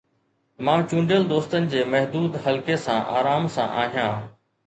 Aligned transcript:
مان 0.67 0.85
چونڊيل 0.93 1.25
دوستن 1.33 1.67
جي 1.73 1.83
محدود 1.91 2.39
حلقي 2.47 2.77
سان 2.87 2.99
آرام 3.19 3.45
سان 3.59 3.77
آهيان. 3.83 4.27